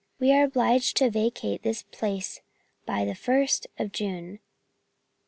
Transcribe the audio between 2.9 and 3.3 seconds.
the